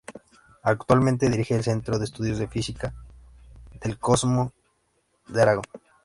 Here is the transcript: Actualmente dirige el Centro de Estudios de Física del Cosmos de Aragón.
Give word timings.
Actualmente 0.63 1.29
dirige 1.29 1.53
el 1.53 1.63
Centro 1.63 1.99
de 1.99 2.05
Estudios 2.05 2.39
de 2.39 2.47
Física 2.47 2.91
del 3.79 3.99
Cosmos 3.99 4.51
de 5.27 5.41
Aragón. 5.43 5.65